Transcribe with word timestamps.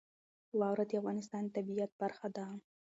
واوره 0.59 0.83
د 0.89 0.91
افغانستان 1.01 1.41
د 1.45 1.49
طبیعت 1.57 1.91
برخه 2.01 2.27
ده. 2.35 2.45